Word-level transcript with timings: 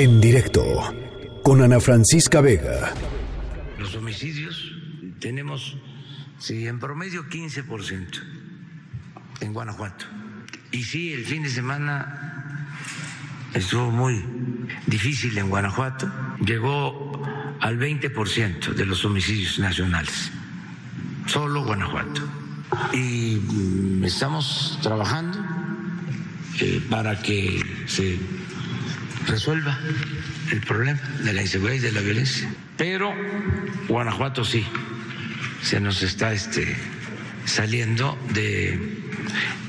En 0.00 0.18
directo 0.18 0.64
con 1.42 1.60
Ana 1.60 1.78
Francisca 1.78 2.40
Vega. 2.40 2.94
Los 3.78 3.94
homicidios 3.96 4.72
tenemos, 5.18 5.76
sí, 6.38 6.66
en 6.66 6.78
promedio 6.78 7.28
15% 7.28 8.06
en 9.42 9.52
Guanajuato. 9.52 10.06
Y 10.72 10.84
sí, 10.84 11.12
el 11.12 11.26
fin 11.26 11.42
de 11.42 11.50
semana 11.50 12.66
estuvo 13.52 13.90
muy 13.90 14.24
difícil 14.86 15.36
en 15.36 15.50
Guanajuato. 15.50 16.10
Llegó 16.46 17.22
al 17.60 17.78
20% 17.78 18.72
de 18.72 18.86
los 18.86 19.04
homicidios 19.04 19.58
nacionales. 19.58 20.32
Solo 21.26 21.62
Guanajuato. 21.62 22.22
Y 22.94 23.36
mm, 23.36 24.04
estamos 24.04 24.78
trabajando 24.80 25.38
eh, 26.58 26.82
para 26.88 27.20
que 27.20 27.62
se 27.84 28.18
resuelva 29.26 29.78
el 30.50 30.60
problema 30.60 31.00
de 31.24 31.32
la 31.32 31.42
inseguridad 31.42 31.76
y 31.76 31.80
de 31.80 31.92
la 31.92 32.00
violencia. 32.00 32.48
Pero 32.76 33.12
Guanajuato 33.88 34.44
sí, 34.44 34.64
se 35.62 35.80
nos 35.80 36.02
está 36.02 36.32
este, 36.32 36.76
saliendo 37.44 38.18
de 38.32 38.78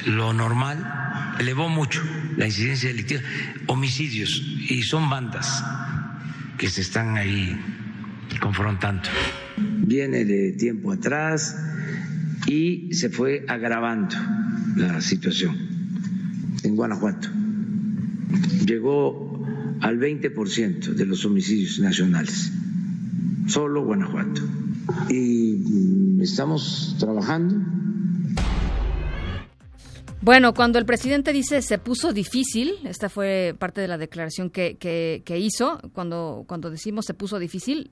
lo 0.05 0.33
normal, 0.33 1.35
elevó 1.39 1.69
mucho 1.69 2.01
la 2.37 2.45
incidencia 2.45 2.89
delictiva, 2.89 3.21
homicidios, 3.67 4.41
y 4.69 4.81
son 4.83 5.09
bandas 5.09 5.63
que 6.57 6.69
se 6.69 6.81
están 6.81 7.17
ahí 7.17 7.59
confrontando. 8.39 9.09
Viene 9.57 10.25
de 10.25 10.53
tiempo 10.53 10.91
atrás 10.91 11.57
y 12.47 12.93
se 12.93 13.09
fue 13.09 13.45
agravando 13.47 14.15
la 14.75 15.01
situación 15.01 15.57
en 16.63 16.75
Guanajuato. 16.75 17.29
Llegó 18.65 19.30
al 19.81 19.99
20% 19.99 20.93
de 20.93 21.05
los 21.05 21.25
homicidios 21.25 21.79
nacionales, 21.79 22.51
solo 23.47 23.83
Guanajuato. 23.83 24.41
Y 25.09 25.57
mm, 25.57 26.21
estamos 26.21 26.95
trabajando 26.99 27.80
bueno, 30.21 30.53
cuando 30.53 30.77
el 30.77 30.85
presidente 30.85 31.33
dice 31.33 31.61
se 31.63 31.79
puso 31.79 32.13
difícil, 32.13 32.77
esta 32.83 33.09
fue 33.09 33.55
parte 33.57 33.81
de 33.81 33.87
la 33.87 33.97
declaración 33.97 34.51
que, 34.51 34.77
que, 34.77 35.39
hizo, 35.39 35.79
cuando, 35.93 36.43
cuando 36.47 36.69
decimos 36.69 37.05
se 37.05 37.15
puso 37.15 37.39
difícil, 37.39 37.89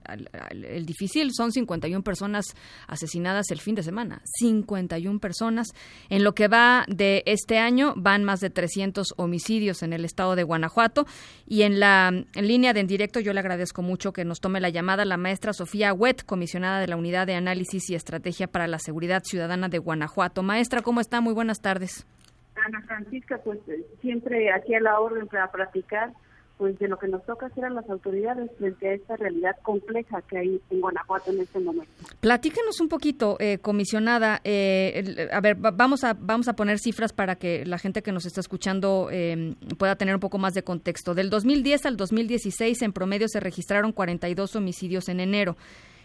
el, 0.52 0.86
difícil 0.86 1.32
son 1.34 1.52
51 1.52 2.04
personas 2.04 2.46
asesinadas 2.88 3.50
el 3.50 3.60
fin 3.60 3.74
de 3.74 3.82
semana, 3.82 4.22
51 4.38 5.20
personas. 5.20 5.70
En 6.10 6.24
lo 6.24 6.36
que 6.36 6.48
va 6.48 6.86
de 6.88 7.24
este 7.26 7.58
año 7.58 7.94
van 7.98 8.24
más 8.24 8.42
de 8.42 8.52
300 8.52 9.16
homicidios 9.18 9.82
en 9.82 9.94
el 9.94 10.06
estado 10.06 10.36
de 10.36 10.44
Guanajuato 10.44 11.08
y 11.48 11.64
en 11.64 11.80
la 11.80 12.12
línea 12.36 12.74
de 12.74 12.80
en 12.80 12.88
directo 12.88 13.20
yo 13.20 13.34
le 13.34 13.40
agradezco 13.40 13.82
mucho 13.82 14.14
que 14.14 14.24
nos 14.24 14.40
tome 14.40 14.62
la 14.62 14.70
llamada 14.70 15.04
la 15.04 15.18
maestra 15.18 15.52
Sofía 15.52 15.94
Huet, 15.94 16.24
comisionada 16.26 16.80
de 16.80 16.88
la 16.88 16.96
Unidad 16.96 17.28
de 17.28 17.34
Análisis 17.34 17.90
y 17.90 17.96
Estrategia 17.96 18.48
para 18.48 18.68
la 18.68 18.78
Seguridad 18.80 19.24
Ciudadana 19.24 19.68
de 19.68 19.80
Guanajuato. 19.80 20.44
Maestra, 20.44 20.82
¿cómo 20.82 21.02
está? 21.02 21.22
Muy 21.22 21.34
buenas 21.34 21.60
tardes. 21.60 22.06
Ana 22.66 22.82
Francisca, 22.82 23.40
pues 23.44 23.60
eh, 23.68 23.86
siempre 24.02 24.52
aquí 24.52 24.74
a 24.76 24.80
la 24.80 25.00
orden 25.00 25.28
para 25.28 25.52
platicar 25.52 26.12
pues 26.60 26.78
de 26.78 26.90
lo 26.90 27.00
que 27.00 27.08
nos 27.08 27.26
toca 27.26 27.46
hacer 27.46 27.64
a 27.64 27.70
las 27.70 27.90
autoridades 27.90 28.52
frente 28.58 28.90
a 28.90 28.94
esta 28.94 29.16
realidad 29.16 29.56
compleja 29.64 30.22
que 30.24 30.38
hay 30.38 30.62
en 30.70 30.82
Guanajuato 30.82 31.32
en 31.32 31.40
este 31.40 31.58
momento. 31.58 31.90
Platíquenos 32.20 32.82
un 32.82 32.90
poquito, 32.90 33.38
eh, 33.40 33.60
comisionada. 33.60 34.42
Eh, 34.44 35.30
a 35.32 35.40
ver, 35.40 35.56
vamos 35.56 36.04
a 36.04 36.14
vamos 36.20 36.50
a 36.50 36.54
poner 36.58 36.78
cifras 36.78 37.14
para 37.14 37.38
que 37.38 37.66
la 37.66 37.78
gente 37.78 38.02
que 38.02 38.12
nos 38.12 38.26
está 38.26 38.42
escuchando 38.42 39.08
eh, 39.10 39.56
pueda 39.78 39.96
tener 39.96 40.14
un 40.14 40.20
poco 40.20 40.38
más 40.38 40.54
de 40.54 40.64
contexto. 40.64 41.16
Del 41.16 41.30
2010 41.30 41.86
al 41.86 41.96
2016, 41.96 42.82
en 42.82 42.92
promedio 42.92 43.30
se 43.30 43.40
registraron 43.40 43.94
42 43.94 44.58
homicidios 44.58 45.08
en 45.08 45.22
enero. 45.22 45.56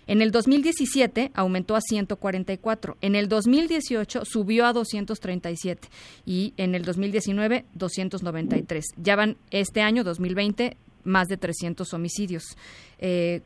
En 0.07 0.23
el 0.23 0.31
2017 0.31 1.31
aumentó 1.35 1.77
a 1.77 1.81
144, 1.81 2.97
en 3.01 3.15
el 3.15 3.29
2018 3.29 4.25
subió 4.25 4.67
a 4.67 4.73
237 4.73 5.89
y 6.27 6.55
en 6.57 6.75
el 6.75 6.85
2019 6.85 7.65
293. 7.75 8.85
Ya 8.97 9.17
van 9.17 9.37
este 9.51 9.81
año 9.81 10.05
2020 10.05 10.77
más 11.05 11.29
de 11.29 11.37
300 11.37 11.93
homicidios. 11.95 12.57
Eh, 12.99 13.43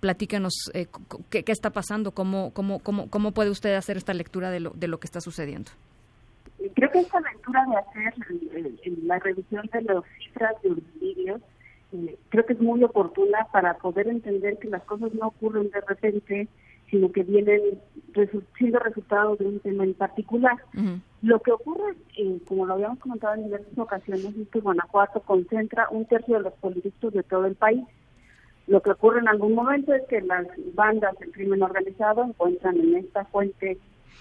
platícanos 0.00 0.70
eh, 0.74 0.86
¿qué, 1.30 1.44
está 1.46 1.70
pasando, 1.70 2.12
¿Cómo, 2.12 2.52
cómo, 2.52 2.80
cómo, 2.80 3.08
cómo 3.08 3.32
puede 3.32 3.50
usted 3.50 3.74
hacer 3.74 3.96
esta 3.96 4.14
lectura 4.14 4.50
de 4.50 4.60
lo, 4.60 4.70
de 4.70 4.88
lo 4.88 4.98
que 4.98 5.06
está 5.06 5.20
sucediendo. 5.20 5.70
Creo 6.74 6.90
que 6.90 7.00
esta 7.00 7.20
lectura 7.20 7.64
de 7.66 7.76
hacer 7.76 8.14
eh, 8.52 8.92
la 9.04 9.18
revisión 9.20 9.68
de 9.72 9.82
las 9.82 10.04
cifras 10.18 10.52
de 10.62 10.70
homicidios 10.70 11.40
creo 12.28 12.46
que 12.46 12.52
es 12.52 12.60
muy 12.60 12.82
oportuna 12.84 13.46
para 13.52 13.74
poder 13.78 14.08
entender 14.08 14.58
que 14.58 14.68
las 14.68 14.82
cosas 14.84 15.12
no 15.14 15.28
ocurren 15.28 15.70
de 15.70 15.80
repente, 15.80 16.48
sino 16.90 17.10
que 17.12 17.22
vienen 17.22 17.60
siendo 18.56 18.78
resultados 18.78 19.38
de 19.38 19.46
un 19.46 19.60
tema 19.60 19.84
en 19.84 19.94
particular. 19.94 20.56
Lo 21.22 21.40
que 21.40 21.52
ocurre, 21.52 21.94
eh, 22.16 22.38
como 22.46 22.66
lo 22.66 22.74
habíamos 22.74 22.98
comentado 22.98 23.34
en 23.34 23.44
diversas 23.44 23.78
ocasiones, 23.78 24.36
es 24.36 24.48
que 24.48 24.60
Guanajuato 24.60 25.20
concentra 25.20 25.88
un 25.90 26.04
tercio 26.06 26.36
de 26.36 26.44
los 26.44 26.52
políticos 26.54 27.12
de 27.12 27.22
todo 27.22 27.46
el 27.46 27.54
país. 27.54 27.84
Lo 28.66 28.82
que 28.82 28.90
ocurre 28.90 29.20
en 29.20 29.28
algún 29.28 29.54
momento 29.54 29.94
es 29.94 30.02
que 30.08 30.20
las 30.20 30.46
bandas 30.74 31.18
del 31.18 31.32
crimen 31.32 31.62
organizado 31.62 32.22
encuentran 32.24 32.78
en 32.78 32.96
esta 32.96 33.24
fuente 33.26 33.78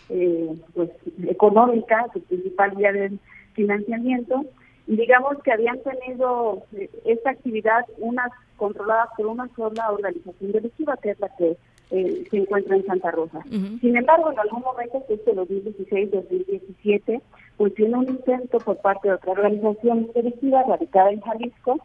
eh, 0.09 0.55
pues 0.73 0.89
económica, 1.27 2.07
su 2.13 2.21
principal 2.21 2.71
vía 2.75 2.93
de 2.93 3.17
financiamiento, 3.53 4.45
digamos 4.95 5.37
que 5.43 5.51
habían 5.51 5.79
tenido 5.81 6.63
eh, 6.73 6.89
esta 7.05 7.31
actividad 7.31 7.85
una 7.97 8.29
controlada 8.55 9.09
por 9.15 9.27
una 9.27 9.47
sola 9.55 9.91
organización 9.91 10.51
delictiva, 10.51 10.97
que 10.97 11.11
es 11.11 11.19
la 11.19 11.29
que 11.37 11.57
eh, 11.91 12.27
se 12.29 12.37
encuentra 12.37 12.75
en 12.75 12.85
Santa 12.85 13.11
Rosa. 13.11 13.41
Sin 13.49 13.95
embargo, 13.95 14.31
en 14.31 14.39
algún 14.39 14.61
momento, 14.61 15.03
que 15.07 15.13
es 15.13 15.27
el 15.27 15.37
2016-2017, 15.37 17.21
pues 17.57 17.73
tiene 17.75 17.97
un 17.97 18.09
intento 18.09 18.57
por 18.59 18.77
parte 18.77 19.07
de 19.07 19.15
otra 19.15 19.31
organización 19.31 20.09
delictiva 20.13 20.63
radicada 20.63 21.11
en 21.11 21.21
Jalisco, 21.21 21.79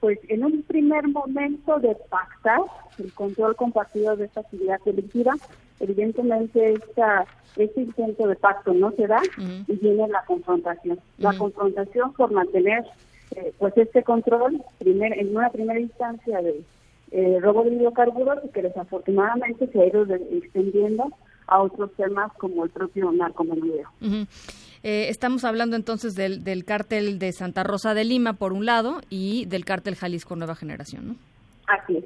pues 0.00 0.18
en 0.28 0.44
un 0.44 0.62
primer 0.62 1.06
momento 1.08 1.78
de 1.78 1.94
pactar 2.08 2.60
el 2.98 3.12
control 3.12 3.54
compartido 3.56 4.16
de 4.16 4.24
esta 4.24 4.40
actividad 4.40 4.80
delictiva, 4.84 5.34
evidentemente 5.82 6.72
esta 6.72 7.26
este 7.56 7.82
intento 7.82 8.26
de 8.26 8.36
pacto 8.36 8.72
no 8.72 8.92
se 8.92 9.06
da 9.06 9.20
y 9.38 9.76
viene 9.76 10.08
la 10.08 10.24
confrontación. 10.24 10.98
La 11.18 11.36
confrontación 11.36 12.12
por 12.14 12.32
mantener 12.32 12.84
eh, 13.36 13.52
pues 13.58 13.76
este 13.76 14.02
control 14.02 14.62
primer, 14.78 15.18
en 15.18 15.36
una 15.36 15.50
primera 15.50 15.80
instancia 15.80 16.40
de 16.40 16.62
eh, 17.10 17.38
robo 17.40 17.64
de 17.64 17.74
hidrocarburos 17.74 18.38
y 18.44 18.48
que 18.48 18.62
desafortunadamente 18.62 19.66
se 19.68 19.80
ha 19.80 19.86
ido 19.86 20.06
extendiendo 20.30 21.10
a 21.46 21.60
otros 21.60 21.92
temas 21.96 22.32
como 22.38 22.64
el 22.64 22.70
propio 22.70 23.12
narcomenudeo. 23.12 23.88
Eh, 24.82 25.08
estamos 25.08 25.44
hablando 25.44 25.76
entonces 25.76 26.14
del, 26.14 26.42
del 26.42 26.64
cártel 26.64 27.18
de 27.18 27.32
Santa 27.32 27.64
Rosa 27.64 27.94
de 27.94 28.04
Lima, 28.04 28.32
por 28.34 28.52
un 28.52 28.64
lado, 28.64 29.00
y 29.10 29.44
del 29.46 29.64
cártel 29.64 29.94
Jalisco 29.94 30.36
Nueva 30.36 30.54
Generación, 30.54 31.08
¿no? 31.08 31.31
Así 31.72 31.96
es. 31.96 32.04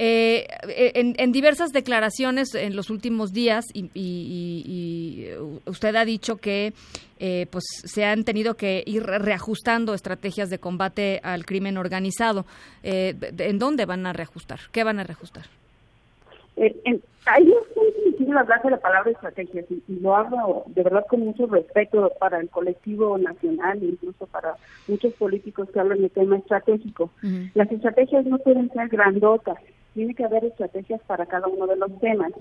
Eh, 0.00 0.46
en, 0.94 1.32
diversas 1.32 1.72
declaraciones 1.72 2.54
en 2.54 2.76
los 2.76 2.88
últimos 2.88 3.32
días 3.32 3.64
y, 3.74 5.26
usted 5.66 5.96
ha 5.96 6.04
dicho 6.04 6.36
que 6.36 6.72
eh, 7.18 7.46
pues 7.50 7.64
se 7.84 8.04
han 8.04 8.22
tenido 8.22 8.54
que 8.54 8.84
ir 8.86 9.02
reajustando 9.02 9.94
estrategias 9.94 10.50
de 10.50 10.60
combate 10.60 11.20
al 11.24 11.44
crimen 11.44 11.76
organizado. 11.78 12.46
Eh, 12.84 13.16
¿En 13.38 13.58
dónde 13.58 13.86
van 13.86 14.06
a 14.06 14.12
reajustar? 14.12 14.60
¿Qué 14.70 14.84
van 14.84 15.00
a 15.00 15.04
reajustar? 15.04 15.46
Eh, 16.56 16.76
en, 16.84 17.02
difícil 18.18 18.36
hablar 18.36 18.62
de 18.62 18.70
la 18.70 18.78
palabra 18.78 19.10
estrategia 19.10 19.64
y, 19.70 20.00
lo 20.00 20.16
hablo 20.16 20.64
de 20.66 20.82
verdad 20.82 21.06
con 21.08 21.20
mucho 21.20 21.46
respeto 21.46 22.10
para 22.18 22.40
el 22.40 22.48
colectivo 22.50 23.16
nacional 23.16 23.78
e 23.80 23.86
incluso 23.86 24.26
para 24.26 24.54
muchos 24.88 25.14
políticos 25.14 25.68
que 25.72 25.80
hablan 25.80 26.02
de 26.02 26.08
tema 26.10 26.36
estratégico. 26.36 27.10
Las 27.54 27.70
estrategias 27.70 28.26
no 28.26 28.38
pueden 28.38 28.70
ser 28.70 28.88
grandotas, 28.88 29.58
tiene 29.94 30.14
que 30.14 30.24
haber 30.24 30.44
estrategias 30.44 31.00
para 31.06 31.26
cada 31.26 31.46
uno 31.46 31.66
de 31.66 31.76
los 31.76 31.98
temas. 32.00 32.32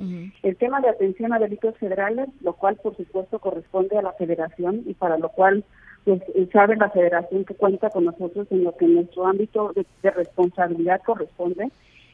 El 0.43 0.55
tema 0.57 0.81
de 0.81 0.89
atención 0.89 1.33
a 1.33 1.39
delitos 1.39 1.77
federales, 1.77 2.27
lo 2.41 2.53
cual 2.53 2.75
por 2.77 2.95
supuesto 2.97 3.39
corresponde 3.39 3.97
a 3.97 4.01
la 4.01 4.13
federación 4.13 4.81
y 4.85 4.93
para 4.93 5.17
lo 5.17 5.29
cual 5.29 5.63
pues 6.05 6.21
sabe 6.53 6.77
la 6.77 6.89
federación 6.89 7.43
que 7.43 7.53
cuenta 7.53 7.89
con 7.89 8.05
nosotros 8.05 8.47
en 8.49 8.63
lo 8.63 8.75
que 8.77 8.87
nuestro 8.87 9.27
ámbito 9.27 9.73
de 9.75 10.11
responsabilidad 10.11 11.01
corresponde 11.05 11.69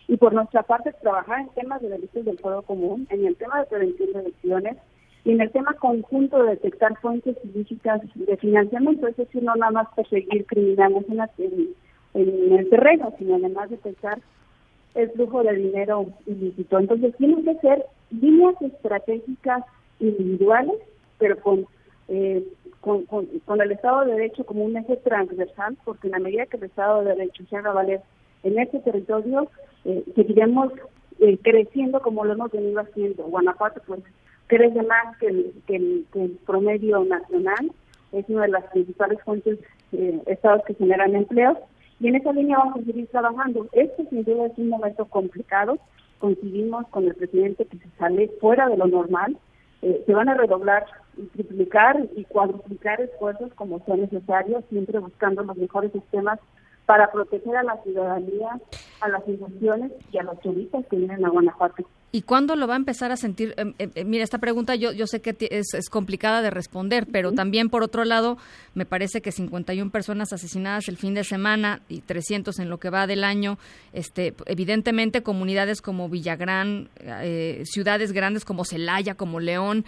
y 0.08 0.18
por 0.18 0.34
nuestra 0.34 0.64
parte 0.64 0.94
trabajar 1.02 1.42
en 1.42 1.50
temas 1.50 1.82
de 1.82 1.90
delitos 1.90 2.26
del 2.26 2.40
fuego 2.40 2.62
común, 2.64 3.08
en 3.10 3.26
el 3.26 3.36
tema 3.36 3.60
de 3.60 3.68
prevención 3.68 4.12
de 4.14 4.20
elecciones 4.20 4.78
y 5.26 5.32
en 5.32 5.42
el 5.42 5.52
tema 5.52 5.74
conjunto 5.76 6.44
de 6.44 6.52
detectar 6.52 6.98
fuentes 7.00 7.38
ilícitas 7.44 8.02
de 8.14 8.38
financiamiento, 8.38 9.08
es 9.08 9.16
decir, 9.16 9.42
no 9.42 9.56
nada 9.56 9.72
más 9.72 9.88
perseguir 9.96 10.46
criminales 10.46 11.06
en, 11.38 11.70
en, 12.14 12.54
el 12.54 12.70
terreno, 12.70 13.14
sino 13.18 13.36
además 13.36 13.70
detectar 13.70 14.20
el 14.96 15.10
flujo 15.12 15.44
de 15.44 15.56
dinero 15.56 16.08
ilícito. 16.26 16.78
Entonces 16.78 17.16
tienen 17.18 17.46
que 17.46 17.56
ser 17.60 17.86
líneas 18.12 18.62
estratégicas 18.62 19.64
individuales, 20.00 20.76
pero 21.18 21.40
con, 21.40 21.66
eh, 22.10 22.44
con, 22.82 23.06
con, 23.06 23.62
el 23.62 23.72
Estado 23.72 24.04
de 24.04 24.12
Derecho 24.12 24.46
como 24.46 24.66
un 24.66 24.76
eje 24.76 24.98
transversal, 24.98 25.78
porque 25.86 26.08
en 26.08 26.12
la 26.12 26.20
medida 26.20 26.46
que 26.48 26.58
el 26.58 26.64
Estado 26.64 27.02
de 27.02 27.16
Derecho 27.16 27.46
se 27.50 27.56
haga 27.56 27.72
valer 27.72 28.02
en 28.44 28.60
este 28.60 28.80
territorio 28.80 29.48
eh, 29.85 30.03
seguiremos 30.15 30.71
eh, 31.19 31.38
creciendo 31.41 32.01
como 32.01 32.25
lo 32.25 32.33
hemos 32.33 32.51
venido 32.51 32.81
haciendo. 32.81 33.24
Guanajuato 33.24 33.81
pues 33.85 34.01
crece 34.47 34.81
más 34.83 35.18
que 35.18 35.27
el, 35.27 35.53
que 35.68 35.75
el, 35.75 36.39
promedio 36.45 37.03
nacional, 37.06 37.71
es 38.12 38.25
una 38.30 38.44
de 38.44 38.50
las 38.50 38.65
principales 38.65 39.19
fuentes 39.24 39.59
eh, 39.91 40.21
estados 40.27 40.63
que 40.65 40.75
generan 40.75 41.15
empleos 41.15 41.57
y 42.00 42.07
en 42.07 42.15
esa 42.15 42.33
línea 42.33 42.57
vamos 42.57 42.81
a 42.81 42.85
seguir 42.85 43.07
trabajando. 43.07 43.68
Este 43.71 44.06
sin 44.09 44.24
duda 44.24 44.47
es 44.47 44.57
un 44.57 44.69
momento 44.69 45.06
complicado, 45.06 45.77
coincidimos 46.19 46.88
con 46.89 47.06
el 47.06 47.15
presidente 47.15 47.65
que 47.65 47.77
se 47.77 47.89
sale 47.97 48.30
fuera 48.39 48.68
de 48.69 48.77
lo 48.77 48.88
normal, 48.88 49.38
eh, 49.81 50.03
se 50.06 50.13
van 50.13 50.30
a 50.30 50.35
redoblar 50.35 50.85
y 51.18 51.24
triplicar 51.27 52.06
y 52.15 52.24
cuadruplicar 52.25 53.01
esfuerzos 53.01 53.53
como 53.53 53.80
sea 53.85 53.95
necesario, 53.95 54.63
siempre 54.69 55.00
buscando 55.00 55.44
los 55.44 55.56
mejores 55.57 55.91
sistemas 55.91 56.39
para 56.85 57.12
proteger 57.12 57.56
a 57.56 57.63
la 57.63 57.77
ciudadanía, 57.83 58.59
a 59.04 59.10
las 59.10 59.28
inversiones 59.28 59.92
y 60.12 60.18
a 60.18 60.24
los 60.24 60.40
turistas 60.40 60.86
que 60.90 60.96
vienen 60.96 61.26
a 61.26 61.30
Guanajuato. 61.30 61.84
¿Y 62.12 62.22
cuándo 62.22 62.56
lo 62.56 62.68
va 62.68 62.76
a 62.76 62.78
empezar 62.78 63.12
a 63.12 63.18
sentir? 63.18 63.56
Em, 63.58 63.74
em, 63.80 63.90
em, 63.96 64.08
mira, 64.08 64.24
esta 64.24 64.38
pregunta 64.38 64.76
yo, 64.76 64.92
yo 64.92 65.08
sé 65.08 65.20
que 65.22 65.36
es, 65.50 65.74
es 65.74 65.90
complicada 65.90 66.42
de 66.42 66.52
responder, 66.52 67.08
pero 67.12 67.32
también 67.32 67.70
por 67.70 67.84
otro 67.84 68.06
lado, 68.06 68.38
me 68.76 68.86
parece 68.86 69.22
que 69.22 69.32
51 69.32 69.92
personas 69.92 70.32
asesinadas 70.32 70.88
el 70.88 70.98
fin 70.98 71.16
de 71.16 71.24
semana 71.24 71.82
y 71.90 72.02
300 72.02 72.60
en 72.60 72.70
lo 72.70 72.78
que 72.78 72.92
va 72.92 73.08
del 73.08 73.24
año, 73.24 73.58
este, 73.94 74.36
evidentemente 74.46 75.24
comunidades 75.24 75.82
como 75.82 76.08
Villagrán, 76.08 76.90
eh, 77.00 77.64
ciudades 77.66 78.12
grandes 78.12 78.46
como 78.46 78.64
Celaya, 78.64 79.16
como 79.16 79.40
León, 79.40 79.84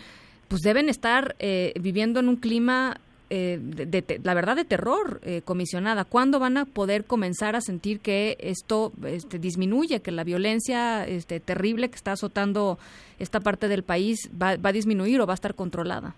pues 0.47 0.61
deben 0.61 0.89
estar 0.89 1.35
eh, 1.39 1.73
viviendo 1.79 2.19
en 2.19 2.29
un 2.29 2.37
clima 2.37 2.97
eh, 3.29 3.57
de, 3.59 4.19
la 4.23 4.33
verdad 4.33 4.55
de 4.55 4.65
terror, 4.65 5.19
eh, 5.23 5.41
comisionada. 5.43 6.05
¿Cuándo 6.05 6.39
van 6.39 6.57
a 6.57 6.65
poder 6.65 7.05
comenzar 7.05 7.55
a 7.55 7.61
sentir 7.61 7.99
que 7.99 8.37
esto 8.39 8.91
este, 9.05 9.39
disminuye, 9.39 10.01
que 10.01 10.11
la 10.11 10.23
violencia 10.23 11.05
este, 11.05 11.39
terrible 11.39 11.89
que 11.89 11.95
está 11.95 12.13
azotando 12.13 12.77
esta 13.19 13.39
parte 13.39 13.67
del 13.67 13.83
país 13.83 14.29
va, 14.31 14.57
va 14.57 14.69
a 14.69 14.73
disminuir 14.73 15.21
o 15.21 15.25
va 15.27 15.33
a 15.33 15.35
estar 15.35 15.55
controlada? 15.55 16.15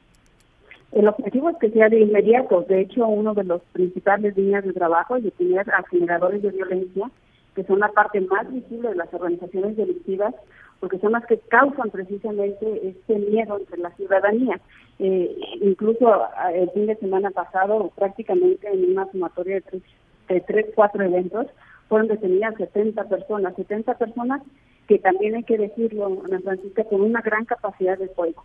El 0.91 1.07
objetivo 1.07 1.49
es 1.49 1.57
que 1.57 1.69
sea 1.69 1.89
de 1.89 1.99
inmediato. 1.99 2.65
De 2.67 2.81
hecho, 2.81 3.07
uno 3.07 3.33
de 3.33 3.43
los 3.43 3.61
principales 3.73 4.35
líneas 4.37 4.63
de 4.63 4.73
trabajo 4.73 5.15
es 5.15 5.23
definir 5.23 5.59
aceleradores 5.59 6.41
de 6.41 6.51
violencia, 6.51 7.09
que 7.55 7.63
son 7.63 7.79
la 7.79 7.89
parte 7.89 8.21
más 8.21 8.51
visible 8.51 8.89
de 8.89 8.95
las 8.95 9.13
organizaciones 9.13 9.75
delictivas, 9.75 10.33
porque 10.79 10.99
son 10.99 11.13
las 11.13 11.25
que 11.25 11.39
causan 11.39 11.89
precisamente 11.89 12.87
este 12.87 13.17
miedo 13.19 13.57
entre 13.57 13.77
la 13.79 13.91
ciudadanía. 13.91 14.59
Eh, 14.99 15.35
incluso 15.61 16.21
el 16.53 16.69
fin 16.71 16.87
de 16.87 16.95
semana 16.95 17.31
pasado, 17.31 17.91
prácticamente 17.95 18.67
en 18.71 18.91
una 18.91 19.09
sumatoria 19.11 19.55
de 19.55 19.61
tres, 19.61 19.83
de 20.27 20.41
tres, 20.41 20.65
cuatro 20.75 21.03
eventos, 21.03 21.47
fueron 21.87 22.07
detenidas 22.07 22.55
70 22.55 23.03
personas, 23.05 23.55
70 23.55 23.97
personas 23.97 24.41
que 24.87 24.99
también 24.99 25.35
hay 25.35 25.43
que 25.43 25.57
decirlo, 25.57 26.21
Ana 26.25 26.39
Francisca, 26.39 26.83
con 26.85 27.01
una 27.01 27.21
gran 27.21 27.45
capacidad 27.45 27.97
de 27.97 28.07
fuego. 28.09 28.43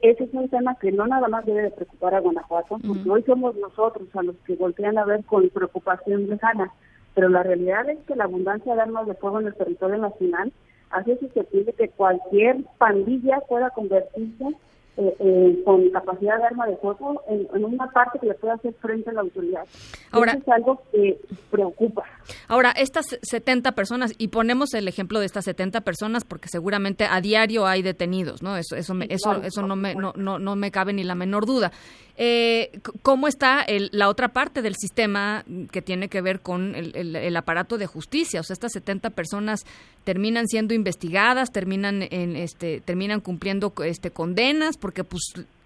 Ese 0.00 0.24
es 0.24 0.32
un 0.32 0.48
tema 0.48 0.76
que 0.76 0.90
no 0.90 1.06
nada 1.06 1.28
más 1.28 1.44
debe 1.44 1.62
de 1.62 1.70
preocupar 1.70 2.14
a 2.14 2.20
Guanajuato, 2.20 2.78
porque 2.86 3.10
hoy 3.10 3.22
somos 3.22 3.54
nosotros 3.56 4.08
a 4.14 4.22
los 4.22 4.36
que 4.46 4.56
voltean 4.56 4.96
a 4.98 5.04
ver 5.04 5.24
con 5.24 5.48
preocupación 5.50 6.28
lejana, 6.28 6.72
pero 7.14 7.28
la 7.28 7.42
realidad 7.42 7.88
es 7.90 7.98
que 8.06 8.16
la 8.16 8.24
abundancia 8.24 8.74
de 8.74 8.80
armas 8.80 9.06
de 9.06 9.14
fuego 9.14 9.40
en 9.40 9.48
el 9.48 9.54
territorio 9.54 9.98
nacional 9.98 10.52
hace 10.90 11.18
susceptible 11.18 11.72
que 11.72 11.88
cualquier 11.88 12.64
pandilla 12.78 13.40
pueda 13.48 13.70
convertirse 13.70 14.56
eh, 14.96 15.16
eh, 15.18 15.62
con 15.64 15.90
capacidad 15.90 16.38
de 16.38 16.44
arma 16.44 16.68
de 16.68 16.76
fuego 16.76 17.20
en, 17.26 17.64
una 17.64 17.90
parte 17.90 18.20
que 18.20 18.26
le 18.26 18.34
pueda 18.34 18.54
hacer 18.54 18.72
frente 18.74 19.10
a 19.10 19.12
la 19.12 19.22
autoridad. 19.22 19.64
Ahora, 20.12 20.34
Eso 20.34 20.42
es 20.42 20.48
algo 20.48 20.82
que 20.92 21.18
preocupa. 21.50 22.04
Ahora, 22.46 22.70
estas 22.70 23.18
70 23.22 23.72
personas, 23.72 24.12
y 24.18 24.28
ponemos 24.28 24.72
el 24.72 24.86
ejemplo 24.86 25.18
de 25.18 25.26
estas 25.26 25.46
70 25.46 25.80
personas 25.80 26.24
porque 26.24 26.48
seguramente 26.48 27.06
a 27.10 27.20
diario 27.20 27.66
hay 27.66 27.82
detenidos, 27.82 28.40
¿no? 28.40 28.56
Eso, 28.56 28.76
eso, 28.76 28.94
eso, 29.08 29.42
eso 29.42 29.62
no, 29.66 29.74
me, 29.74 29.96
no, 29.96 30.12
no, 30.14 30.38
no 30.38 30.54
me 30.54 30.70
cabe 30.70 30.92
ni 30.92 31.02
la 31.02 31.16
menor 31.16 31.44
duda. 31.44 31.72
Eh, 32.16 32.70
¿Cómo 33.02 33.26
está 33.26 33.62
el, 33.62 33.90
la 33.92 34.08
otra 34.08 34.28
parte 34.28 34.62
del 34.62 34.76
sistema 34.76 35.44
que 35.72 35.82
tiene 35.82 36.08
que 36.08 36.20
ver 36.20 36.40
con 36.40 36.76
el, 36.76 37.16
el, 37.16 37.36
aparato 37.36 37.76
de 37.76 37.86
justicia? 37.86 38.38
O 38.38 38.44
sea, 38.44 38.54
estas 38.54 38.72
70 38.72 39.10
personas 39.10 39.64
terminan 40.04 40.46
siendo 40.46 40.74
investigadas, 40.74 41.50
terminan 41.50 42.02
en 42.02 42.36
este 42.36 42.80
terminan 42.80 43.20
cumpliendo 43.20 43.72
este 43.84 44.12
condenas 44.12 44.76
porque 44.76 45.02
pues 45.02 45.22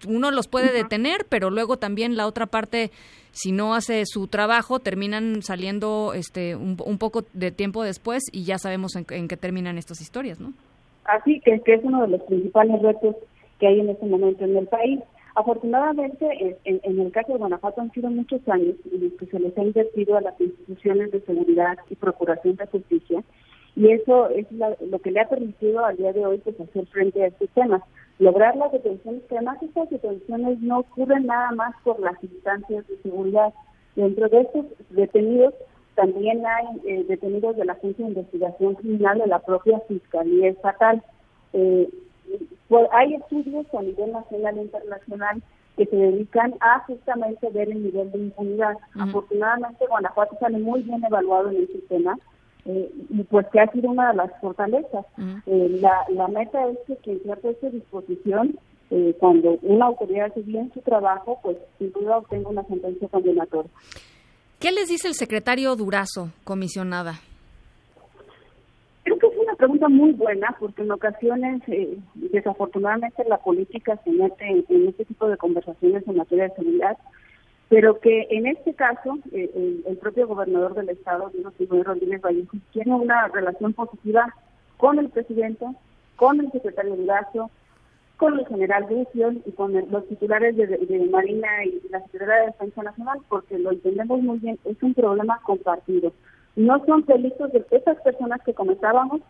uno 0.07 0.31
los 0.31 0.47
puede 0.47 0.73
detener, 0.73 1.27
pero 1.29 1.51
luego 1.51 1.77
también 1.77 2.17
la 2.17 2.25
otra 2.25 2.47
parte 2.47 2.89
si 3.31 3.51
no 3.51 3.75
hace 3.75 4.03
su 4.05 4.27
trabajo 4.27 4.79
terminan 4.79 5.43
saliendo 5.43 6.13
este 6.15 6.55
un, 6.55 6.75
poco 6.97 7.25
de 7.33 7.51
tiempo 7.51 7.83
después 7.83 8.23
y 8.31 8.45
ya 8.45 8.57
sabemos 8.57 8.95
en, 8.95 9.05
qué 9.05 9.37
terminan 9.37 9.77
estas 9.77 10.01
historias, 10.01 10.39
¿no? 10.39 10.53
Así 11.05 11.39
que, 11.41 11.59
que 11.61 11.75
es 11.75 11.83
uno 11.83 12.01
de 12.01 12.07
los 12.07 12.21
principales 12.23 12.81
retos 12.81 13.15
que 13.59 13.67
hay 13.67 13.79
en 13.79 13.89
este 13.89 14.05
momento 14.07 14.43
en 14.45 14.57
el 14.57 14.67
país. 14.67 14.99
Afortunadamente, 15.39 16.57
en, 16.65 16.99
el 16.99 17.11
caso 17.13 17.31
de 17.31 17.39
Guanajuato 17.39 17.79
han 17.79 17.93
sido 17.93 18.09
muchos 18.09 18.41
años 18.49 18.75
en 18.91 19.05
los 19.05 19.13
que 19.13 19.25
se 19.27 19.39
les 19.39 19.57
ha 19.57 19.63
invertido 19.63 20.17
a 20.17 20.21
las 20.21 20.41
instituciones 20.41 21.13
de 21.13 21.21
seguridad 21.21 21.77
y 21.89 21.95
procuración 21.95 22.57
de 22.57 22.65
justicia, 22.67 23.23
y 23.73 23.89
eso 23.89 24.29
es 24.31 24.47
lo 24.51 24.99
que 24.99 25.11
le 25.11 25.21
ha 25.21 25.29
permitido 25.29 25.85
al 25.85 25.95
día 25.95 26.11
de 26.11 26.25
hoy 26.25 26.39
pues, 26.39 26.59
hacer 26.59 26.85
frente 26.87 27.23
a 27.23 27.27
estos 27.27 27.49
temas. 27.51 27.81
Lograr 28.17 28.57
las 28.57 28.73
detenciones, 28.73 29.23
que 29.29 29.37
además 29.37 29.63
estas 29.63 29.89
detenciones 29.89 30.59
no 30.59 30.79
ocurren 30.79 31.27
nada 31.27 31.51
más 31.51 31.73
por 31.85 32.01
las 32.01 32.21
instancias 32.21 32.85
de 32.89 32.97
seguridad. 33.01 33.53
Dentro 33.95 34.27
de 34.27 34.41
estos 34.41 34.65
detenidos 34.89 35.53
también 35.95 36.43
hay 36.45 36.65
eh, 36.85 37.05
detenidos 37.07 37.55
de 37.55 37.63
la 37.63 37.73
Agencia 37.73 38.03
de 38.03 38.11
Investigación 38.11 38.75
Criminal 38.75 39.19
de 39.19 39.27
la 39.27 39.39
propia 39.39 39.79
Fiscalía 39.87 40.49
Estatal. 40.49 41.01
Eh, 41.53 41.87
hay 42.91 43.15
estudios 43.15 43.65
a 43.73 43.81
nivel 43.81 44.11
nacional 44.11 44.57
e 44.57 44.61
internacional 44.61 45.43
que 45.77 45.85
se 45.85 45.95
dedican 45.95 46.55
a 46.59 46.79
justamente 46.85 47.49
ver 47.51 47.69
el 47.69 47.83
nivel 47.83 48.11
de 48.11 48.17
impunidad. 48.17 48.75
Afortunadamente, 48.99 49.87
Guanajuato 49.87 50.37
sale 50.39 50.59
muy 50.59 50.81
bien 50.81 51.03
evaluado 51.03 51.49
en 51.51 51.57
el 51.57 51.67
sistema 51.67 52.17
eh, 52.65 52.91
y 53.09 53.23
pues 53.23 53.47
que 53.53 53.61
ha 53.61 53.71
sido 53.71 53.89
una 53.89 54.09
de 54.09 54.17
las 54.17 54.31
fortalezas. 54.41 55.05
Eh, 55.45 55.77
la, 55.81 56.05
la 56.09 56.27
meta 56.27 56.67
es 56.67 56.77
que 56.85 56.97
quien 56.97 57.23
sea 57.23 57.37
puesto 57.37 57.67
a 57.67 57.69
disposición, 57.69 58.59
eh, 58.91 59.15
cuando 59.19 59.57
una 59.61 59.85
autoridad 59.85 60.27
hace 60.27 60.41
bien 60.41 60.71
su 60.73 60.81
trabajo, 60.81 61.39
pues 61.43 61.57
sin 61.77 61.91
duda 61.93 62.17
obtenga 62.17 62.49
una 62.49 62.63
sentencia 62.63 63.07
condenatoria. 63.07 63.71
¿Qué 64.59 64.71
les 64.71 64.89
dice 64.89 65.07
el 65.07 65.13
secretario 65.13 65.75
Durazo, 65.75 66.31
comisionada? 66.43 67.21
Pregunta 69.59 69.89
muy 69.89 70.13
buena 70.13 70.55
porque 70.57 70.83
en 70.83 70.91
ocasiones, 70.91 71.61
eh, 71.67 71.97
desafortunadamente, 72.15 73.25
la 73.27 73.37
política 73.37 73.99
se 74.05 74.09
mete 74.09 74.65
en, 74.69 74.87
este 74.87 75.03
tipo 75.03 75.27
de 75.27 75.35
conversaciones 75.35 76.07
en 76.07 76.15
materia 76.15 76.45
de 76.45 76.55
seguridad, 76.55 76.97
pero 77.67 77.99
que 77.99 78.25
en 78.31 78.47
este 78.47 78.73
caso 78.73 79.19
eh, 79.33 79.83
el, 79.85 79.97
propio 79.97 80.27
gobernador 80.27 80.75
del 80.75 80.89
estado, 80.89 81.29
Dino 81.33 81.51
Rodríguez 81.83 82.21
Vallejo, 82.21 82.55
tiene 82.71 82.95
una 82.95 83.27
relación 83.27 83.73
positiva 83.73 84.33
con 84.77 84.97
el 84.97 85.09
presidente, 85.09 85.65
con 86.15 86.39
el 86.39 86.49
secretario 86.53 86.95
de 86.95 87.03
Lazo, 87.03 87.51
con 88.15 88.39
el 88.39 88.47
general 88.47 88.85
Lucio 88.89 89.33
y 89.45 89.51
con 89.51 89.73
los 89.73 90.07
titulares 90.07 90.55
de, 90.55 91.09
Marina 91.11 91.65
y 91.65 91.81
la 91.89 92.01
Secretaría 92.05 92.35
de 92.35 92.45
Defensa 92.47 92.83
Nacional, 92.83 93.19
porque 93.27 93.59
lo 93.59 93.71
entendemos 93.71 94.21
muy 94.21 94.39
bien, 94.39 94.57
es 94.63 94.81
un 94.81 94.93
problema 94.93 95.41
compartido. 95.43 96.13
No 96.55 96.83
son 96.85 97.03
delitos 97.05 97.51
de 97.51 97.65
esas 97.71 98.01
personas 98.01 98.41
que 98.45 98.53
comentábamos, 98.53 99.21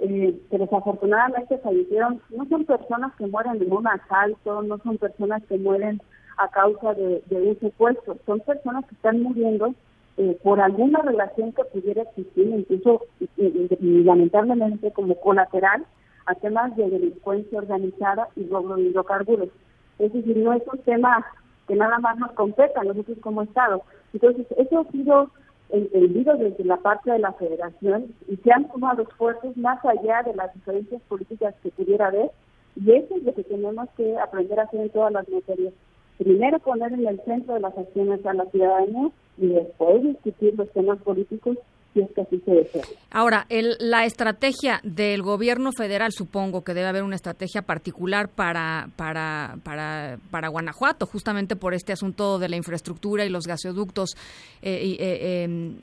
eh, 0.00 0.40
que 0.50 0.58
desafortunadamente 0.58 1.58
fallecieron, 1.58 2.20
no 2.30 2.46
son 2.46 2.64
personas 2.64 3.14
que 3.16 3.26
mueren 3.26 3.60
en 3.60 3.72
un 3.72 3.86
asalto, 3.86 4.62
no 4.62 4.78
son 4.78 4.98
personas 4.98 5.42
que 5.44 5.58
mueren 5.58 6.00
a 6.38 6.48
causa 6.48 6.94
de, 6.94 7.22
un 7.30 7.58
secuestro, 7.60 8.16
son 8.24 8.40
personas 8.40 8.86
que 8.86 8.94
están 8.94 9.22
muriendo 9.22 9.74
eh, 10.16 10.38
por 10.42 10.60
alguna 10.60 11.02
relación 11.02 11.52
que 11.52 11.64
pudiera 11.64 12.02
existir, 12.02 12.48
incluso 12.48 13.02
y, 13.36 14.02
lamentablemente 14.04 14.90
como 14.92 15.14
colateral 15.20 15.84
a 16.26 16.34
temas 16.34 16.74
de 16.76 16.88
delincuencia 16.88 17.58
organizada 17.58 18.28
y 18.36 18.48
robo 18.48 18.76
de 18.76 18.82
hidrocarburos. 18.82 19.50
Es 19.98 20.12
decir, 20.12 20.36
no 20.38 20.54
es 20.54 20.62
un 20.72 20.78
tema 20.78 21.26
que 21.68 21.76
nada 21.76 21.98
más 21.98 22.16
nos 22.18 22.32
compete 22.32 22.72
a 22.76 22.84
nosotros 22.84 23.18
como 23.20 23.42
Estado. 23.42 23.82
Entonces, 24.14 24.46
eso 24.56 24.80
ha 24.80 24.90
sido 24.92 25.30
entendido 25.72 26.36
desde 26.36 26.64
la 26.64 26.76
parte 26.78 27.10
de 27.10 27.18
la 27.18 27.32
federación 27.32 28.14
y 28.28 28.36
se 28.36 28.52
han 28.52 28.68
tomado 28.68 29.02
esfuerzos 29.02 29.56
más 29.56 29.84
allá 29.84 30.22
de 30.22 30.34
las 30.34 30.52
diferencias 30.54 31.02
políticas 31.02 31.54
que 31.62 31.70
pudiera 31.70 32.08
haber 32.08 32.30
y 32.76 32.92
eso 32.92 33.16
es 33.16 33.22
lo 33.24 33.34
que 33.34 33.44
tenemos 33.44 33.88
que 33.96 34.18
aprender 34.18 34.60
a 34.60 34.64
hacer 34.64 34.80
en 34.80 34.90
todas 34.90 35.12
las 35.12 35.28
materias. 35.28 35.72
Primero 36.18 36.58
poner 36.58 36.92
en 36.92 37.06
el 37.06 37.20
centro 37.24 37.54
de 37.54 37.60
las 37.60 37.76
acciones 37.76 38.24
a 38.26 38.34
la 38.34 38.44
ciudadanía 38.46 39.10
y 39.38 39.46
después 39.48 40.02
discutir 40.02 40.54
los 40.56 40.70
temas 40.70 40.98
políticos 41.02 41.56
si 41.92 42.00
es 42.00 42.10
que 42.12 42.20
así 42.20 42.40
se 42.44 42.50
desea. 42.52 42.82
Ahora, 43.10 43.46
el, 43.48 43.76
la 43.80 44.04
estrategia 44.04 44.80
del 44.84 45.22
gobierno 45.22 45.72
federal, 45.72 46.12
supongo 46.12 46.62
que 46.62 46.74
debe 46.74 46.88
haber 46.88 47.02
una 47.02 47.16
estrategia 47.16 47.62
particular 47.62 48.28
para, 48.28 48.88
para, 48.96 49.56
para, 49.64 50.18
para 50.30 50.48
Guanajuato, 50.48 51.06
justamente 51.06 51.56
por 51.56 51.74
este 51.74 51.92
asunto 51.92 52.38
de 52.38 52.48
la 52.48 52.56
infraestructura 52.56 53.24
y 53.24 53.28
los 53.28 53.46
gasoductos. 53.46 54.16
Eh, 54.62 54.96
eh, 54.98 55.42
em, 55.42 55.76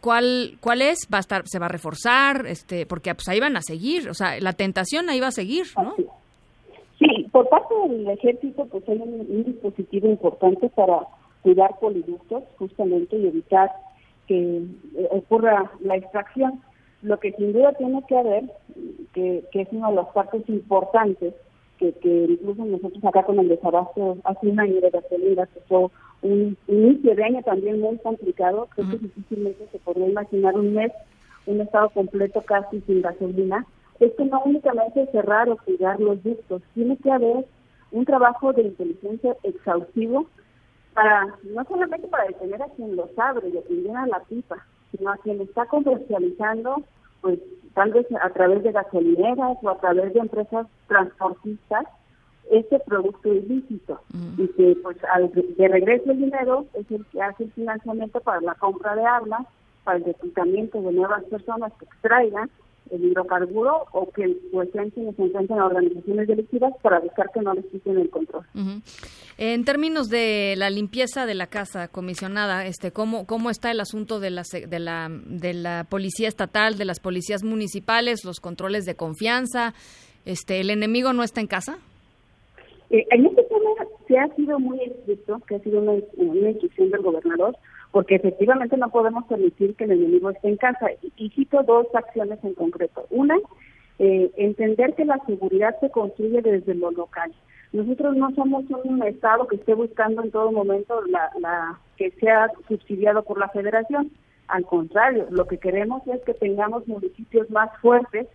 ¿cuál, 0.00 0.56
¿Cuál 0.60 0.82
es? 0.82 1.06
¿Va 1.12 1.18
a 1.18 1.20
estar, 1.20 1.42
se 1.46 1.58
va 1.58 1.66
a 1.66 1.70
reforzar? 1.70 2.46
este 2.46 2.86
Porque 2.86 3.14
pues 3.14 3.28
ahí 3.28 3.40
van 3.40 3.56
a 3.56 3.62
seguir, 3.62 4.08
o 4.08 4.14
sea, 4.14 4.40
la 4.40 4.52
tentación 4.52 5.10
ahí 5.10 5.20
va 5.20 5.28
a 5.28 5.32
seguir, 5.32 5.66
¿no? 5.76 5.94
Sí, 6.98 7.26
por 7.30 7.46
parte 7.50 7.74
del 7.88 8.08
ejército 8.08 8.66
pues 8.66 8.88
hay 8.88 8.96
un 8.96 9.44
dispositivo 9.44 10.08
importante 10.08 10.70
para 10.70 11.06
cuidar 11.42 11.78
poliductos 11.78 12.42
justamente 12.56 13.18
y 13.18 13.26
evitar 13.26 13.70
que 14.26 14.58
eh, 14.58 15.08
ocurra 15.10 15.70
la 15.80 15.96
extracción. 15.96 16.60
Lo 17.02 17.18
que 17.20 17.32
sin 17.32 17.52
duda 17.52 17.72
tiene 17.72 18.02
que 18.08 18.16
haber, 18.16 18.44
que, 19.12 19.44
es 19.52 19.68
una 19.70 19.90
de 19.90 19.96
las 19.96 20.08
partes 20.08 20.48
importantes, 20.48 21.34
que, 21.78 21.94
incluso 22.02 22.64
nosotros 22.64 23.04
acá 23.04 23.22
con 23.24 23.38
el 23.38 23.48
desabasto 23.48 24.16
hace 24.24 24.46
un 24.48 24.58
año 24.58 24.80
de 24.80 24.90
gasolina, 24.90 25.46
que 25.46 25.60
fue 25.68 25.88
un 26.22 26.56
inicio 26.66 27.14
de 27.14 27.24
año 27.24 27.42
también 27.42 27.80
muy 27.80 27.98
complicado, 27.98 28.66
creo 28.74 28.90
que 28.90 28.98
difícilmente 28.98 29.68
se 29.70 29.78
podría 29.78 30.08
imaginar 30.08 30.54
un 30.54 30.74
mes, 30.74 30.92
un 31.44 31.60
estado 31.60 31.90
completo 31.90 32.42
casi 32.42 32.80
sin 32.82 33.02
gasolina, 33.02 33.66
es 34.00 34.12
que 34.14 34.24
no 34.24 34.42
únicamente 34.44 35.06
cerrar 35.12 35.48
o 35.48 35.56
cuidar 35.56 36.00
los 36.00 36.22
ductos, 36.22 36.62
tiene 36.74 36.96
que 36.96 37.10
haber 37.10 37.44
un 37.92 38.04
trabajo 38.04 38.52
de 38.52 38.62
inteligencia 38.62 39.36
exhaustivo 39.42 40.26
para 40.96 41.26
no 41.44 41.62
solamente 41.64 42.08
para 42.08 42.24
detener 42.24 42.62
a 42.62 42.70
quien 42.70 42.96
los 42.96 43.10
abre 43.18 43.50
y 43.50 43.58
a 43.58 43.62
quien 43.64 43.82
llena 43.82 44.06
la 44.06 44.20
pipa, 44.20 44.56
sino 44.90 45.10
a 45.10 45.18
quien 45.18 45.42
está 45.42 45.66
comercializando, 45.66 46.82
pues 47.20 47.38
tal 47.74 47.92
vez 47.92 48.06
a 48.18 48.30
través 48.30 48.62
de 48.62 48.72
gasolineras 48.72 49.58
o 49.62 49.68
a 49.68 49.78
través 49.78 50.14
de 50.14 50.20
empresas 50.20 50.66
transportistas, 50.88 51.84
ese 52.50 52.78
producto 52.78 53.28
ilícito. 53.28 54.00
Y 54.38 54.48
que 54.48 54.74
pues 54.82 54.96
al 55.12 55.30
de 55.32 55.68
regreso 55.68 56.12
el 56.12 56.18
dinero 56.18 56.64
es 56.72 56.90
el 56.90 57.04
que 57.12 57.20
hace 57.20 57.44
el 57.44 57.52
financiamiento 57.52 58.20
para 58.20 58.40
la 58.40 58.54
compra 58.54 58.96
de 58.96 59.04
armas, 59.04 59.46
para 59.84 59.98
el 59.98 60.04
reclutamiento 60.04 60.80
de 60.80 60.92
nuevas 60.92 61.24
personas 61.24 61.74
que 61.78 61.84
extraigan 61.84 62.48
el 62.90 63.04
hidrocarburo 63.04 63.86
o 63.92 64.10
que 64.10 64.36
pues 64.52 64.70
sean 64.72 64.90
quienes 64.90 65.16
se 65.16 65.22
encuentran 65.22 65.58
en 65.58 65.64
organizaciones 65.64 66.28
delictivas 66.28 66.72
para 66.82 67.00
buscar 67.00 67.30
que 67.32 67.40
no 67.40 67.54
les 67.54 67.64
quiten 67.66 67.98
el 67.98 68.10
control. 68.10 68.44
En 69.38 69.64
términos 69.64 70.08
de 70.08 70.54
la 70.56 70.70
limpieza 70.70 71.26
de 71.26 71.34
la 71.34 71.46
casa 71.46 71.88
comisionada, 71.88 72.66
este 72.66 72.90
cómo 72.90 73.26
cómo 73.26 73.50
está 73.50 73.70
el 73.70 73.80
asunto 73.80 74.20
de 74.20 74.30
la 74.30 74.42
de 74.42 74.78
la 74.78 75.08
de 75.10 75.54
la 75.54 75.84
policía 75.88 76.28
estatal, 76.28 76.78
de 76.78 76.84
las 76.84 77.00
policías 77.00 77.42
municipales, 77.42 78.24
los 78.24 78.40
controles 78.40 78.84
de 78.84 78.94
confianza, 78.94 79.74
este 80.24 80.60
el 80.60 80.70
enemigo 80.70 81.12
no 81.12 81.22
está 81.22 81.40
en 81.40 81.46
casa. 81.48 81.78
Eh, 82.90 83.04
en 83.10 83.26
este 83.26 83.45
ha 84.18 84.28
sido 84.34 84.58
muy 84.58 84.80
estricto, 84.80 85.40
que 85.46 85.56
ha 85.56 85.58
sido 85.60 85.80
una, 85.80 85.94
instrucción 86.50 86.90
del 86.90 87.02
gobernador 87.02 87.56
porque 87.92 88.16
efectivamente 88.16 88.76
no 88.76 88.90
podemos 88.90 89.24
permitir 89.24 89.74
que 89.74 89.84
el 89.84 89.92
enemigo 89.92 90.30
esté 90.30 90.48
en 90.48 90.56
casa. 90.56 90.86
Y, 91.16 91.30
cito 91.30 91.62
dos 91.62 91.86
acciones 91.94 92.38
en 92.44 92.54
concreto. 92.54 93.06
Una, 93.10 93.36
eh, 93.98 94.30
entender 94.36 94.94
que 94.94 95.04
la 95.04 95.18
seguridad 95.24 95.74
se 95.80 95.90
construye 95.90 96.42
desde 96.42 96.74
lo 96.74 96.90
local. 96.90 97.32
Nosotros 97.72 98.16
no 98.16 98.30
somos 98.34 98.64
un 98.84 99.02
Estado 99.02 99.46
que 99.46 99.56
esté 99.56 99.74
buscando 99.74 100.22
en 100.22 100.30
todo 100.30 100.52
momento 100.52 101.02
la, 101.06 101.30
la 101.40 101.80
que 101.96 102.10
sea 102.12 102.50
subsidiado 102.68 103.22
por 103.22 103.38
la 103.38 103.48
Federación. 103.48 104.10
Al 104.48 104.64
contrario, 104.64 105.26
lo 105.30 105.46
que 105.46 105.58
queremos 105.58 106.06
es 106.06 106.22
que 106.22 106.34
tengamos 106.34 106.86
municipios 106.86 107.50
más 107.50 107.70
fuertes. 107.80 108.26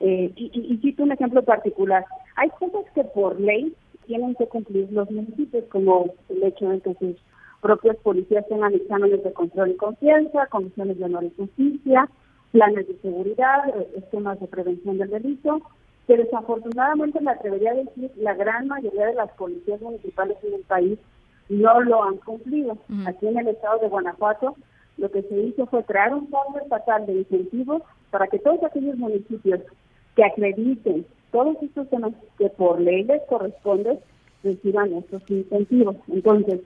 Eh, 0.00 0.32
y, 0.34 0.50
y, 0.54 0.76
cito 0.78 1.04
un 1.04 1.12
ejemplo 1.12 1.42
particular. 1.42 2.04
Hay 2.36 2.50
cosas 2.50 2.84
que 2.94 3.04
por 3.04 3.40
ley 3.40 3.74
tienen 4.06 4.34
que 4.34 4.46
cumplir 4.46 4.90
los 4.92 5.10
municipios, 5.10 5.64
como 5.70 6.14
el 6.28 6.42
hecho 6.42 6.68
de 6.68 6.80
que 6.80 6.94
sus 6.94 7.16
propias 7.60 7.96
policías 7.96 8.46
tengan 8.48 8.74
exámenes 8.74 9.22
de 9.24 9.32
control 9.32 9.70
y 9.70 9.76
confianza, 9.76 10.46
comisiones 10.46 10.98
de 10.98 11.04
honor 11.04 11.24
y 11.24 11.34
justicia, 11.36 12.08
planes 12.52 12.86
de 12.86 12.96
seguridad, 13.00 13.68
eh, 13.68 13.88
esquemas 13.96 14.38
de 14.40 14.46
prevención 14.46 14.98
del 14.98 15.10
delito, 15.10 15.60
que 16.06 16.16
desafortunadamente 16.16 17.20
me 17.20 17.30
atrevería 17.30 17.72
a 17.72 17.74
decir 17.74 18.10
la 18.16 18.34
gran 18.34 18.68
mayoría 18.68 19.06
de 19.06 19.14
las 19.14 19.30
policías 19.32 19.80
municipales 19.80 20.36
en 20.42 20.54
el 20.54 20.60
país 20.62 20.98
no 21.48 21.80
lo 21.80 22.02
han 22.02 22.16
cumplido. 22.18 22.78
Aquí 23.06 23.26
en 23.26 23.38
el 23.38 23.48
estado 23.48 23.78
de 23.80 23.88
Guanajuato 23.88 24.56
lo 24.96 25.10
que 25.10 25.22
se 25.22 25.36
hizo 25.36 25.66
fue 25.66 25.84
crear 25.84 26.14
un 26.14 26.28
fondo 26.28 26.60
estatal 26.60 27.06
de 27.06 27.14
incentivos 27.14 27.82
para 28.10 28.26
que 28.28 28.38
todos 28.38 28.62
aquellos 28.62 28.96
municipios 28.96 29.60
que 30.14 30.24
acrediten 30.24 31.04
todos 31.34 31.60
estos 31.62 31.90
temas 31.90 32.12
que 32.38 32.48
por 32.50 32.80
ley 32.80 33.02
les 33.02 33.20
corresponde 33.24 33.98
reciban 34.44 34.92
estos 34.92 35.20
incentivos. 35.28 35.96
Entonces, 36.06 36.60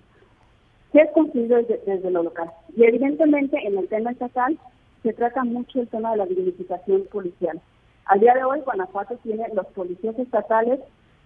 se 0.93 1.01
ha 1.01 1.11
construido 1.13 1.57
desde, 1.57 2.11
lo 2.11 2.23
local. 2.23 2.51
Y 2.77 2.85
evidentemente 2.85 3.57
en 3.67 3.79
el 3.79 3.89
tema 3.89 4.11
estatal 4.11 4.59
se 5.03 5.15
trata 5.15 5.43
mucho 5.45 5.81
el 5.81 5.89
tema 5.89 6.11
de 6.11 6.19
la 6.19 6.27
dignificación 6.27 7.05
policial. 7.11 7.59
Al 8.05 8.21
día 8.21 8.35
de 8.35 8.45
hoy 8.45 8.61
Guanajuato 8.61 9.17
tiene 9.23 9.47
los 9.55 9.67
policías 9.69 10.19
estatales 10.19 10.81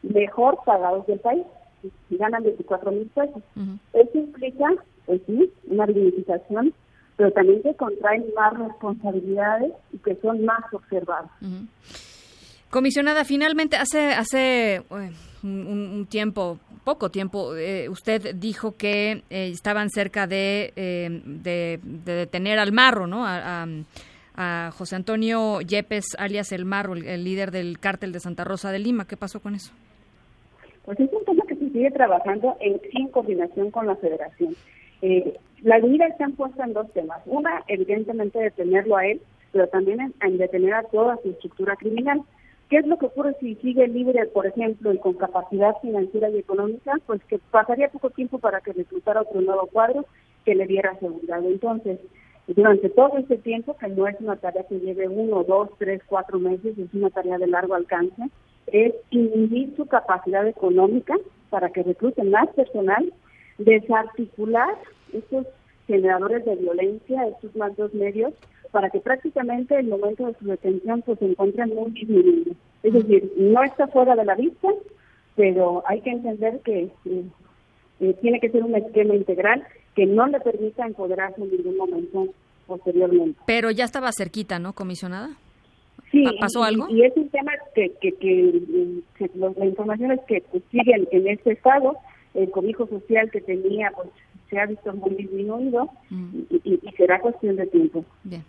mejor 0.05 0.59
pagados 0.65 1.05
del 1.09 1.19
país 1.19 1.45
y 2.11 2.17
ganan 2.17 2.45
24 2.45 2.93
mil 2.93 3.09
pesos. 3.09 3.43
Eso 3.93 4.19
implica, 4.19 4.69
pues 5.07 5.21
sí, 5.27 5.53
una 5.67 5.87
dignificación, 5.87 6.73
pero 7.17 7.33
también 7.33 7.61
que 7.63 7.75
contraen 7.75 8.25
más 8.37 8.57
responsabilidades 8.57 9.73
y 9.93 9.99
que 9.99 10.15
son 10.23 10.45
más 10.45 10.63
observados. 10.73 11.31
Comisionada, 12.73 13.27
finalmente 13.27 13.77
hace 13.77 14.15
hace 14.15 14.77
eh, 14.77 15.11
un, 15.43 16.07
tiempo, 16.09 16.59
poco 16.85 17.11
tiempo, 17.11 17.55
eh, 17.55 17.91
usted 17.91 18.35
dijo 18.35 18.79
que 18.79 19.25
eh, 19.29 19.49
estaban 19.53 19.91
cerca 19.91 20.27
de, 20.27 20.73
de, 20.75 21.79
detener 21.83 22.59
al 22.59 22.73
Marro, 22.73 23.07
¿no? 23.07 23.27
A, 23.27 24.71
José 24.73 24.97
Antonio 24.97 25.61
Yepes, 25.61 26.17
alias 26.19 26.51
El 26.53 26.65
Marro, 26.65 26.95
el, 26.95 27.23
líder 27.23 27.51
del 27.51 27.79
cártel 27.79 28.11
de 28.11 28.21
Santa 28.21 28.43
Rosa 28.43 28.73
de 28.73 28.79
Lima. 28.79 29.07
¿Qué 29.07 29.19
pasó 29.19 29.41
con 29.41 29.55
eso? 29.55 29.75
Pues 30.87 30.99
es 30.99 31.13
un 31.13 31.27
tema 31.27 31.45
que 31.47 31.57
se 31.57 31.69
sigue 31.69 31.91
trabajando 31.91 32.57
en, 32.61 32.81
en 32.95 33.09
coordinación 33.09 33.71
con 33.71 33.87
la 33.87 33.97
Federación. 33.97 34.57
las 35.61 35.83
medidas 35.83 36.17
se 36.17 36.25
han 36.25 36.33
puesto 36.33 36.63
en 36.65 36.73
dos 36.73 36.91
temas. 36.95 37.21
Una, 37.27 37.65
evidentemente, 37.69 38.39
detenerlo 38.39 38.97
a 38.97 39.05
él, 39.05 39.21
pero 39.53 39.69
también 39.69 40.15
en 40.23 40.39
detener 40.39 40.73
a 40.73 40.85
toda 40.85 41.19
su 41.23 41.29
estructura 41.29 41.77
criminal. 41.77 42.23
¿Qué 42.73 42.79
es 42.79 42.87
lo 42.87 42.97
que 42.97 43.05
ocurre 43.05 43.37
si 43.39 43.55
sigue 43.57 43.87
libre, 43.87 44.25
por 44.29 44.47
ejemplo, 44.47 44.95
y 44.95 44.99
con 44.99 45.13
capacidad 45.13 45.77
financiera 45.83 46.31
y 46.31 46.39
económica? 46.39 46.99
Pues 47.05 47.23
que 47.25 47.39
pasaría 47.51 47.91
poco 47.91 48.09
tiempo 48.09 48.39
para 48.39 48.63
que 48.63 48.73
reclutara 48.73 49.21
otro 49.21 49.43
nuevo 49.43 49.67
cuadro 49.67 50.07
que 50.47 50.55
le 50.55 50.67
diera 50.67 50.99
seguridad. 50.99 51.45
Entonces, 51.45 52.01
durante 52.47 52.89
todo 52.89 53.19
ese 53.19 53.37
tiempo, 53.37 53.77
que 53.77 53.89
no 53.89 54.09
es 54.09 54.19
una 54.21 54.37
tarea 54.37 54.67
que 54.67 54.81
lleve 54.81 55.07
uno, 55.07 55.45
dos, 55.45 55.69
tres, 55.77 56.01
cuatro 56.07 56.39
meses, 56.39 56.79
es 56.79 56.95
una 56.95 57.11
tarea 57.11 57.37
de 57.37 57.47
largo 57.47 57.75
alcance, 57.75 58.31
es 58.69 58.95
inhibir 59.11 59.77
su 59.77 59.85
capacidad 59.85 60.49
económica 60.49 61.15
para 61.51 61.69
que 61.69 61.83
recluten 61.83 62.31
más 62.31 62.49
personal, 62.55 63.13
desarticular 63.59 64.79
estos 65.13 65.47
generadores 65.87 66.43
de 66.47 66.57
violencia, 66.57 67.29
estos 67.29 67.55
más 67.55 67.77
dos 67.77 67.93
medios, 67.93 68.33
para 68.73 68.91
que 68.91 68.99
prácticamente 69.01 69.79
el 69.79 69.87
momento 69.87 70.27
de 70.27 70.35
su 70.35 70.47
detención 70.47 71.03
pues, 71.03 71.19
se 71.19 71.27
encuentre 71.27 71.67
muy 71.67 71.93
disminuido. 71.93 72.53
Es 72.83 72.93
decir, 72.95 73.33
no 73.37 73.63
está 73.63 73.87
fuera 73.87 74.17
de 74.17 74.25
la 74.25 74.35
vista, 74.35 74.69
pero 75.37 75.85
hay 75.87 76.01
que 76.01 76.11
entender 76.11 76.61
que 76.65 76.91
eh, 77.05 77.25
eh, 78.01 78.15
tiene 78.21 78.41
que 78.41 78.51
ser 78.51 78.65
un 78.65 78.75
esquema 78.75 79.15
integral 79.15 79.63
que 79.95 80.07
no 80.07 80.27
le 80.27 80.41
permita 80.41 80.87
empoderarse 80.87 81.43
en 81.43 81.51
ningún 81.51 81.77
momento 81.77 82.27
posteriormente. 82.67 83.39
Pero 83.47 83.71
ya 83.71 83.85
estaba 83.85 84.11
cerquita, 84.11 84.59
¿no, 84.59 84.73
comisionada? 84.73 85.37
Sí. 86.11 86.25
¿Pasó 86.41 86.65
algo? 86.65 86.89
Y, 86.89 87.05
es 87.05 87.17
un 87.17 87.29
tema 87.29 87.53
que, 87.75 87.93
que, 88.01 88.13
que, 88.13 89.31
la 89.35 89.67
información 89.67 90.13
es 90.13 90.21
que 90.27 90.43
pues, 90.51 90.63
siguen 90.71 91.07
en 91.11 91.29
este 91.29 91.53
estado, 91.53 91.97
el 92.35 92.51
cobijo 92.51 92.87
social 92.87 93.31
que 93.31 93.43
tenía 93.43 93.91
pues 93.95 94.09
se 94.53 94.61
ha 94.61 94.67
visto 94.67 94.93
muy 94.93 95.15
disminuido 95.15 95.89
mm. 96.11 96.41
y, 96.51 96.81
y, 96.83 96.93
será 96.97 97.19
cuestión 97.21 97.57
de 97.57 97.67
tiempo. 97.67 98.05
Bien. 98.23 98.45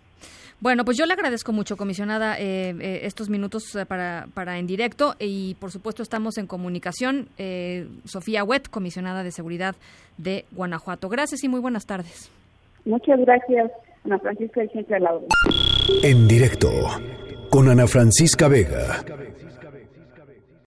Bueno, 0.60 0.84
pues 0.84 0.96
yo 0.96 1.06
le 1.06 1.14
agradezco 1.14 1.52
mucho, 1.52 1.76
comisionada, 1.76 2.38
eh, 2.38 2.74
eh, 2.80 3.00
estos 3.02 3.28
minutos 3.28 3.74
eh, 3.74 3.86
para, 3.86 4.28
para 4.34 4.58
en 4.58 4.66
directo 4.66 5.14
y 5.18 5.54
por 5.54 5.70
supuesto 5.70 6.02
estamos 6.02 6.38
en 6.38 6.46
comunicación. 6.46 7.28
Sofía 8.04 8.44
Wet, 8.44 8.68
comisionada 8.68 9.22
de 9.22 9.30
Seguridad 9.30 9.74
de 10.18 10.44
Guanajuato. 10.52 11.08
Gracias 11.08 11.42
y 11.42 11.48
muy 11.48 11.60
buenas 11.60 11.86
tardes. 11.86 12.30
Muchas 12.84 13.18
gracias, 13.20 13.72
Ana 14.04 14.18
Francisca 14.18 14.64
y 14.64 14.68
siempre 14.68 14.98
En 16.02 16.28
directo 16.28 16.70
con 17.50 17.68
Ana 17.68 17.86
Francisca 17.86 18.48
Vega. 18.48 19.04